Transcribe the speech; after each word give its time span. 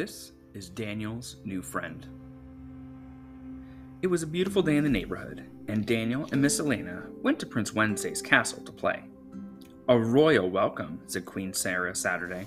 This 0.00 0.32
is 0.54 0.70
Daniel's 0.70 1.36
new 1.44 1.60
friend. 1.60 2.06
It 4.00 4.06
was 4.06 4.22
a 4.22 4.26
beautiful 4.26 4.62
day 4.62 4.78
in 4.78 4.84
the 4.84 4.88
neighborhood, 4.88 5.44
and 5.68 5.84
Daniel 5.84 6.26
and 6.32 6.40
Miss 6.40 6.58
Elaina 6.58 7.04
went 7.22 7.38
to 7.40 7.44
Prince 7.44 7.74
Wednesday's 7.74 8.22
castle 8.22 8.64
to 8.64 8.72
play. 8.72 9.02
A 9.90 9.98
royal 9.98 10.48
welcome, 10.48 11.02
said 11.06 11.26
Queen 11.26 11.52
Sarah 11.52 11.94
Saturday. 11.94 12.46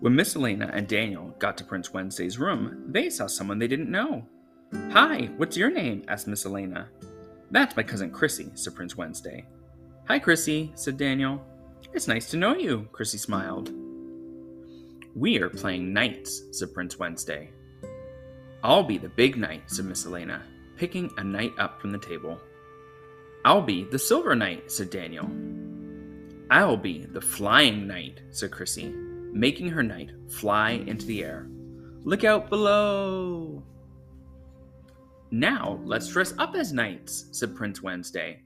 When 0.00 0.16
Miss 0.16 0.36
Elaina 0.36 0.70
and 0.72 0.88
Daniel 0.88 1.36
got 1.38 1.58
to 1.58 1.64
Prince 1.64 1.92
Wednesday's 1.92 2.38
room, 2.38 2.82
they 2.88 3.10
saw 3.10 3.26
someone 3.26 3.58
they 3.58 3.68
didn't 3.68 3.90
know. 3.90 4.26
Hi, 4.92 5.28
what's 5.36 5.54
your 5.54 5.70
name? 5.70 6.02
asked 6.08 6.28
Miss 6.28 6.46
Elaina. 6.46 6.88
That's 7.50 7.76
my 7.76 7.82
cousin 7.82 8.10
Chrissy, 8.10 8.52
said 8.54 8.74
Prince 8.74 8.96
Wednesday. 8.96 9.44
Hi, 10.06 10.18
Chrissy, 10.18 10.72
said 10.76 10.96
Daniel. 10.96 11.44
It's 11.92 12.08
nice 12.08 12.30
to 12.30 12.38
know 12.38 12.54
you, 12.54 12.88
Chrissy 12.90 13.18
smiled. 13.18 13.70
We 15.18 15.40
are 15.40 15.50
playing 15.50 15.92
knights, 15.92 16.44
said 16.52 16.72
Prince 16.72 16.96
Wednesday. 16.96 17.50
I'll 18.62 18.84
be 18.84 18.98
the 18.98 19.08
big 19.08 19.36
knight, 19.36 19.62
said 19.66 19.86
Miss 19.86 20.04
Elaina, 20.04 20.42
picking 20.76 21.10
a 21.16 21.24
knight 21.24 21.50
up 21.58 21.80
from 21.80 21.90
the 21.90 21.98
table. 21.98 22.40
I'll 23.44 23.62
be 23.62 23.82
the 23.82 23.98
silver 23.98 24.36
knight, 24.36 24.70
said 24.70 24.90
Daniel. 24.90 25.28
I'll 26.52 26.76
be 26.76 27.04
the 27.04 27.20
flying 27.20 27.88
knight, 27.88 28.20
said 28.30 28.52
Chrissy, 28.52 28.90
making 29.32 29.70
her 29.70 29.82
knight 29.82 30.12
fly 30.28 30.70
into 30.86 31.06
the 31.06 31.24
air. 31.24 31.48
Look 32.04 32.22
out 32.22 32.48
below! 32.48 33.64
Now 35.32 35.80
let's 35.82 36.06
dress 36.12 36.32
up 36.38 36.54
as 36.54 36.72
knights, 36.72 37.26
said 37.32 37.56
Prince 37.56 37.82
Wednesday. 37.82 38.42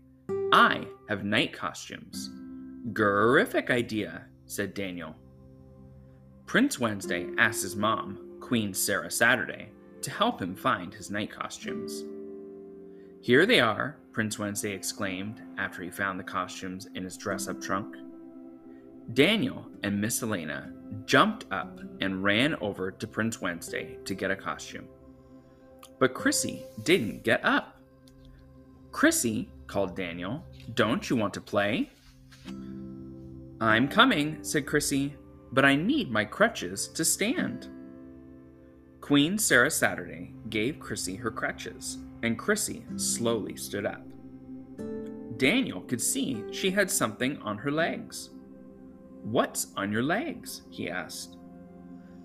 I 0.54 0.86
have 1.10 1.22
knight 1.22 1.52
costumes. 1.52 2.30
Grr-ific 2.94 3.68
idea, 3.68 4.24
said 4.46 4.72
Daniel. 4.72 5.14
Prince 6.52 6.78
Wednesday 6.78 7.28
asked 7.38 7.62
his 7.62 7.76
mom, 7.76 8.36
Queen 8.38 8.74
Sarah 8.74 9.10
Saturday, 9.10 9.70
to 10.02 10.10
help 10.10 10.38
him 10.38 10.54
find 10.54 10.92
his 10.92 11.10
knight 11.10 11.30
costumes. 11.30 12.04
Here 13.22 13.46
they 13.46 13.58
are, 13.58 13.96
Prince 14.12 14.38
Wednesday 14.38 14.72
exclaimed 14.72 15.40
after 15.56 15.82
he 15.82 15.90
found 15.90 16.20
the 16.20 16.24
costumes 16.24 16.88
in 16.94 17.04
his 17.04 17.16
dress 17.16 17.48
up 17.48 17.58
trunk. 17.58 17.96
Daniel 19.14 19.64
and 19.82 19.98
Miss 19.98 20.20
Elaina 20.20 20.70
jumped 21.06 21.46
up 21.50 21.80
and 22.02 22.22
ran 22.22 22.54
over 22.56 22.90
to 22.90 23.06
Prince 23.06 23.40
Wednesday 23.40 23.96
to 24.04 24.14
get 24.14 24.30
a 24.30 24.36
costume. 24.36 24.88
But 25.98 26.12
Chrissy 26.12 26.66
didn't 26.82 27.24
get 27.24 27.42
up. 27.46 27.80
Chrissy, 28.90 29.48
called 29.68 29.96
Daniel, 29.96 30.44
don't 30.74 31.08
you 31.08 31.16
want 31.16 31.32
to 31.32 31.40
play? 31.40 31.90
I'm 33.58 33.88
coming, 33.88 34.44
said 34.44 34.66
Chrissy, 34.66 35.14
but 35.52 35.64
I 35.64 35.76
need 35.76 36.10
my 36.10 36.24
crutches 36.24 36.88
to 36.88 37.04
stand. 37.04 37.68
Queen 39.00 39.36
Sarah 39.36 39.70
Saturday 39.70 40.34
gave 40.48 40.80
Chrissy 40.80 41.16
her 41.16 41.30
crutches, 41.30 41.98
and 42.22 42.38
Chrissy 42.38 42.84
slowly 42.96 43.56
stood 43.56 43.84
up. 43.84 44.06
Daniel 45.36 45.80
could 45.80 46.00
see 46.00 46.44
she 46.52 46.70
had 46.70 46.90
something 46.90 47.36
on 47.38 47.58
her 47.58 47.70
legs. 47.70 48.30
What's 49.22 49.68
on 49.76 49.92
your 49.92 50.02
legs? 50.02 50.62
he 50.70 50.88
asked. 50.88 51.36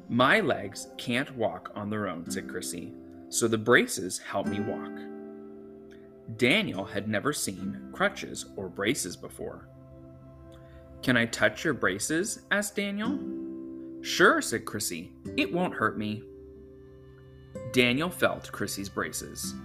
My 0.10 0.40
legs 0.40 0.88
can't 0.98 1.36
walk 1.36 1.72
on 1.76 1.90
their 1.90 2.08
own, 2.08 2.30
said 2.30 2.48
Chrissy, 2.48 2.94
so 3.30 3.48
the 3.48 3.58
braces 3.58 4.20
help 4.20 4.48
me 4.48 4.60
walk. 4.60 4.92
Daniel 6.38 6.86
had 6.86 7.08
never 7.08 7.34
seen 7.34 7.90
crutches 7.94 8.46
or 8.56 8.70
braces 8.70 9.18
before. 9.18 9.68
Can 11.08 11.16
I 11.16 11.26
touch 11.26 11.64
your 11.64 11.74
braces? 11.74 12.42
asked 12.52 12.76
Daniel. 12.76 13.18
Sure, 14.02 14.42
said 14.42 14.66
Chrissy. 14.66 15.14
It 15.38 15.54
won't 15.54 15.74
hurt 15.74 15.98
me. 15.98 16.22
Daniel 17.72 18.10
felt 18.10 18.52
Chrissy's 18.52 18.90
braces. 18.90 19.56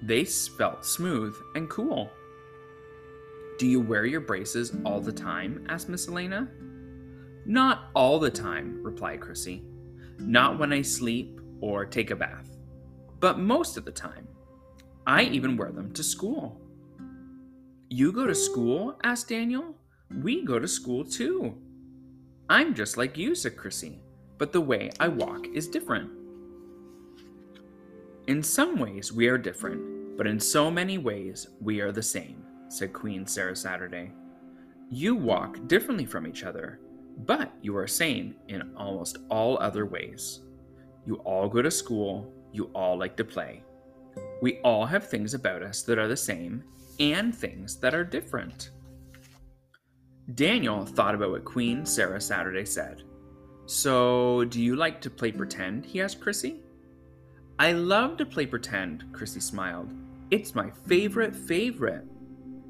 They 0.00 0.24
felt 0.24 0.86
smooth 0.86 1.34
and 1.56 1.68
cool. 1.68 2.08
Do 3.58 3.66
you 3.66 3.80
wear 3.80 4.06
your 4.06 4.20
braces 4.20 4.76
all 4.84 5.00
the 5.00 5.10
time? 5.10 5.66
asked 5.68 5.88
Miss 5.88 6.06
Elaina. 6.06 6.46
Not 7.44 7.90
all 7.96 8.20
the 8.20 8.30
time, 8.30 8.80
replied 8.84 9.20
Chrissy. 9.20 9.64
Not 10.20 10.56
when 10.56 10.72
I 10.72 10.82
sleep 10.82 11.40
or 11.60 11.84
take 11.84 12.12
a 12.12 12.16
bath, 12.16 12.56
but 13.18 13.40
most 13.40 13.76
of 13.76 13.84
the 13.84 13.90
time. 13.90 14.28
I 15.04 15.24
even 15.24 15.56
wear 15.56 15.72
them 15.72 15.92
to 15.94 16.04
school. 16.04 16.60
You 17.90 18.12
go 18.12 18.28
to 18.28 18.36
school? 18.36 19.00
asked 19.02 19.30
Daniel. 19.30 19.74
We 20.10 20.44
go 20.44 20.58
to 20.58 20.68
school 20.68 21.04
too. 21.04 21.56
I'm 22.48 22.74
just 22.74 22.96
like 22.96 23.18
you, 23.18 23.34
said 23.34 23.56
Chrissy, 23.56 24.00
but 24.38 24.52
the 24.52 24.60
way 24.60 24.90
I 25.00 25.08
walk 25.08 25.48
is 25.48 25.68
different. 25.68 26.10
In 28.28 28.42
some 28.42 28.78
ways, 28.78 29.12
we 29.12 29.26
are 29.28 29.38
different, 29.38 30.16
but 30.16 30.26
in 30.26 30.38
so 30.38 30.70
many 30.70 30.98
ways, 30.98 31.48
we 31.60 31.80
are 31.80 31.92
the 31.92 32.02
same, 32.02 32.44
said 32.68 32.92
Queen 32.92 33.26
Sarah 33.26 33.56
Saturday. 33.56 34.12
You 34.90 35.16
walk 35.16 35.66
differently 35.66 36.06
from 36.06 36.26
each 36.26 36.44
other, 36.44 36.80
but 37.24 37.52
you 37.60 37.76
are 37.76 37.86
the 37.86 37.92
same 37.92 38.36
in 38.48 38.74
almost 38.76 39.18
all 39.28 39.58
other 39.58 39.86
ways. 39.86 40.40
You 41.04 41.16
all 41.16 41.48
go 41.48 41.62
to 41.62 41.70
school, 41.70 42.32
you 42.52 42.70
all 42.74 42.96
like 42.96 43.16
to 43.16 43.24
play. 43.24 43.62
We 44.40 44.58
all 44.58 44.86
have 44.86 45.08
things 45.08 45.34
about 45.34 45.62
us 45.62 45.82
that 45.82 45.98
are 45.98 46.08
the 46.08 46.16
same 46.16 46.62
and 47.00 47.34
things 47.34 47.76
that 47.80 47.94
are 47.94 48.04
different. 48.04 48.70
Daniel 50.34 50.84
thought 50.84 51.14
about 51.14 51.30
what 51.30 51.44
Queen 51.44 51.86
Sarah 51.86 52.20
Saturday 52.20 52.64
said. 52.64 53.02
So, 53.66 54.44
do 54.44 54.60
you 54.60 54.76
like 54.76 55.00
to 55.02 55.10
play 55.10 55.32
pretend? 55.32 55.86
he 55.86 56.00
asked 56.00 56.20
Chrissy. 56.20 56.60
I 57.58 57.72
love 57.72 58.16
to 58.18 58.26
play 58.26 58.46
pretend, 58.46 59.04
Chrissy 59.12 59.40
smiled. 59.40 59.90
It's 60.30 60.54
my 60.54 60.70
favorite 60.86 61.34
favorite. 61.34 62.04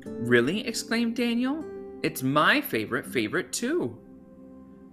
Really? 0.04 0.66
exclaimed 0.66 1.16
Daniel. 1.16 1.64
It's 2.02 2.22
my 2.22 2.60
favorite 2.60 3.06
favorite 3.06 3.52
too. 3.52 3.98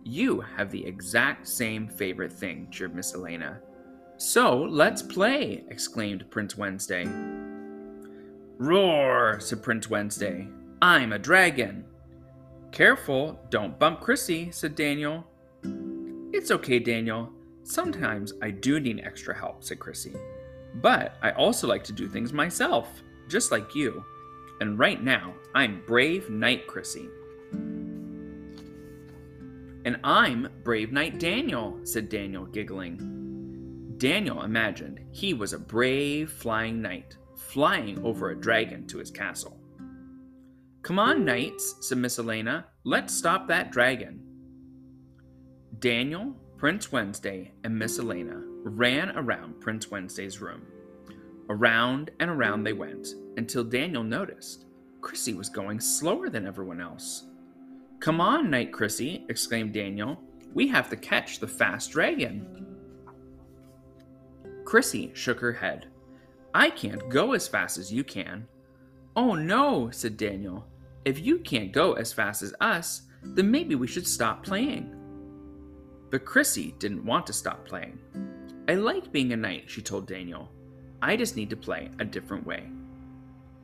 You 0.06 0.42
have 0.42 0.72
the 0.72 0.86
exact 0.86 1.48
same 1.48 1.88
favorite 1.88 2.34
thing, 2.34 2.70
cheered 2.72 2.96
Miss 2.96 3.14
Elaina. 3.14 3.62
So 4.18 4.64
let's 4.64 5.02
play, 5.02 5.64
exclaimed 5.70 6.30
Prince 6.30 6.58
Wednesday. 6.58 7.08
Roar, 8.58 9.40
said 9.40 9.64
Prince 9.64 9.90
Wednesday. 9.90 10.48
I'm 10.82 11.14
a 11.14 11.20
dragon. 11.20 11.86
Careful, 12.74 13.40
don't 13.52 13.78
bump 13.78 14.02
Chrissy, 14.02 14.50
said 14.50 14.74
Daniel. 14.74 15.24
It's 16.34 16.50
okay, 16.50 16.80
Daniel. 16.80 17.32
Sometimes 17.62 18.34
I 18.42 18.50
do 18.50 18.80
need 18.80 19.00
extra 19.06 19.38
help, 19.38 19.64
said 19.64 19.78
Chrissy. 19.78 20.16
But 20.82 21.16
I 21.22 21.34
also 21.34 21.68
like 21.68 21.84
to 21.84 21.94
do 21.94 22.08
things 22.10 22.34
myself, 22.34 23.04
just 23.30 23.52
like 23.52 23.76
you. 23.76 24.04
And 24.60 24.80
right 24.80 25.04
now, 25.04 25.36
I'm 25.54 25.84
Brave 25.86 26.32
Knight 26.32 26.66
Chrissy. 26.66 27.08
And 29.86 30.00
I'm 30.04 30.50
Brave 30.64 30.92
Knight 30.92 31.20
Daniel, 31.20 31.80
said 31.84 32.10
Daniel, 32.10 32.48
giggling. 32.48 33.94
Daniel 33.98 34.42
imagined 34.42 35.00
he 35.12 35.36
was 35.36 35.54
a 35.54 35.60
brave 35.60 36.32
flying 36.32 36.82
knight, 36.82 37.18
flying 37.38 38.04
over 38.04 38.32
a 38.32 38.36
dragon 38.36 38.88
to 38.88 38.98
his 38.98 39.12
castle. 39.12 39.60
Come 40.84 41.00
on, 41.00 41.24
knights, 41.24 41.76
said 41.80 41.98
Miss 41.98 42.18
Elaina. 42.18 42.66
Let's 42.84 43.16
stop 43.16 43.48
that 43.48 43.72
dragon. 43.72 44.20
Daniel, 45.80 46.36
Prince 46.58 46.92
Wednesday, 46.92 47.54
and 47.64 47.80
Miss 47.80 48.00
Elaina 48.00 48.42
ran 48.64 49.18
around 49.18 49.62
Prince 49.62 49.90
Wednesday's 49.90 50.42
room. 50.42 50.64
Around 51.50 52.12
and 52.20 52.30
around 52.30 52.64
they 52.64 52.74
went 52.74 53.08
until 53.38 53.64
Daniel 53.64 54.04
noticed 54.04 54.66
Chrissy 55.00 55.34
was 55.34 55.48
going 55.48 55.80
slower 55.80 56.30
than 56.30 56.46
everyone 56.46 56.82
else. 56.82 57.30
Come 58.02 58.20
on, 58.20 58.50
Knight 58.50 58.74
Chrissy, 58.74 59.26
exclaimed 59.30 59.74
Daniel. 59.74 60.20
We 60.54 60.68
have 60.68 60.90
to 60.90 60.98
catch 60.98 61.40
the 61.40 61.48
fast 61.48 61.92
dragon. 61.92 62.76
Chrissy 64.66 65.12
shook 65.16 65.40
her 65.40 65.54
head. 65.54 65.88
I 66.54 66.70
can't 66.70 67.08
go 67.08 67.32
as 67.32 67.48
fast 67.48 67.78
as 67.78 67.92
you 67.92 68.04
can. 68.04 68.48
Oh 69.16 69.36
no, 69.36 69.90
said 69.92 70.18
Daniel. 70.18 70.68
If 71.06 71.20
you 71.20 71.40
can't 71.40 71.72
go 71.72 71.94
as 71.94 72.14
fast 72.14 72.42
as 72.42 72.54
us, 72.62 73.04
then 73.24 73.52
maybe 73.52 73.76
we 73.76 73.88
should 73.88 74.08
stop 74.08 74.44
playing. 74.44 74.96
But 76.10 76.26
Chrissy 76.26 76.76
didn't 76.80 77.06
want 77.06 77.28
to 77.28 77.34
stop 77.34 77.66
playing. 77.66 78.00
I 78.70 78.76
like 78.76 79.12
being 79.12 79.34
a 79.34 79.38
knight, 79.38 79.64
she 79.68 79.82
told 79.82 80.08
Daniel. 80.08 80.50
I 81.02 81.18
just 81.18 81.36
need 81.36 81.50
to 81.50 81.58
play 81.58 81.90
a 82.00 82.06
different 82.06 82.46
way. 82.46 82.70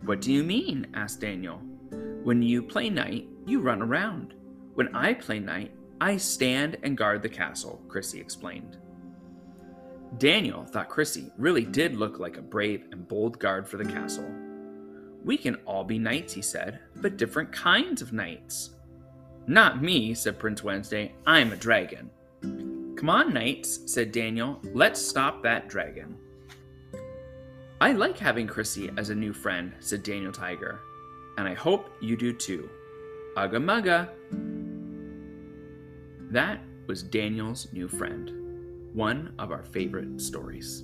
What 0.04 0.20
do 0.20 0.34
you 0.34 0.44
mean? 0.44 0.88
asked 0.94 1.22
Daniel. 1.22 1.58
When 2.24 2.42
you 2.42 2.62
play 2.62 2.90
knight, 2.90 3.28
you 3.46 3.62
run 3.62 3.82
around. 3.82 4.34
When 4.74 4.94
I 4.96 5.14
play 5.14 5.40
knight, 5.40 5.72
I 6.02 6.18
stand 6.18 6.78
and 6.84 6.98
guard 6.98 7.22
the 7.22 7.30
castle, 7.30 7.82
Chrissy 7.88 8.20
explained. 8.20 8.78
Daniel 10.18 10.66
thought 10.66 10.90
Chrissy 10.90 11.32
really 11.38 11.66
did 11.66 11.96
look 11.96 12.20
like 12.20 12.38
a 12.38 12.42
brave 12.42 12.88
and 12.92 13.08
bold 13.08 13.40
guard 13.40 13.68
for 13.70 13.78
the 13.78 13.86
castle. 13.86 14.30
We 15.24 15.38
can 15.38 15.56
all 15.66 15.84
be 15.84 16.00
knights, 16.00 16.34
he 16.34 16.42
said, 16.42 16.80
but 16.96 17.18
different 17.18 17.52
kinds 17.52 18.02
of 18.02 18.14
knights. 18.14 18.72
Not 19.48 19.82
me, 19.82 20.14
said 20.14 20.40
Prince 20.40 20.64
Wednesday. 20.64 21.14
I'm 21.26 21.52
a 21.52 21.58
dragon. 21.58 22.10
Come 22.42 23.10
on, 23.10 23.34
knights, 23.34 23.80
said 23.86 24.12
Daniel. 24.12 24.60
Let's 24.74 25.02
stop 25.02 25.42
that 25.44 25.68
dragon. 25.70 26.18
I 27.82 27.94
like 27.94 28.18
having 28.18 28.46
Chrissy 28.46 28.92
as 28.98 29.10
a 29.10 29.16
new 29.16 29.34
friend, 29.34 29.74
said 29.80 30.04
Daniel 30.04 30.32
Tiger. 30.32 30.82
And 31.38 31.48
I 31.48 31.54
hope 31.54 31.90
you 32.02 32.18
do 32.18 32.34
too. 32.34 32.70
Ugga 33.38 33.58
mugga. 33.58 34.10
That 36.32 36.60
was 36.88 37.04
Daniel's 37.04 37.68
new 37.72 37.88
friend, 37.88 38.94
one 38.94 39.34
of 39.40 39.52
our 39.52 39.64
favorite 39.64 40.20
stories. 40.20 40.84